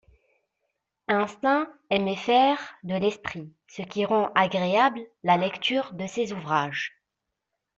Einstein 1.07 1.67
aimait 1.91 2.15
faire 2.15 2.57
de 2.81 2.95
l'esprit, 2.95 3.53
ce 3.67 3.83
qui 3.83 4.03
rend 4.03 4.31
agréable 4.33 5.01
la 5.23 5.37
lecture 5.37 5.93
de 5.93 6.07
ses 6.07 6.33
ouvrages. 6.33 6.99